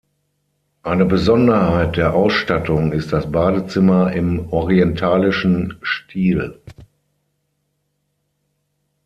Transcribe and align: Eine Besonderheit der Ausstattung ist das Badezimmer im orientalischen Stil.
Eine 0.81 1.05
Besonderheit 1.05 1.95
der 1.95 2.15
Ausstattung 2.15 2.91
ist 2.91 3.13
das 3.13 3.31
Badezimmer 3.31 4.11
im 4.11 4.49
orientalischen 4.51 5.77
Stil. 5.83 6.59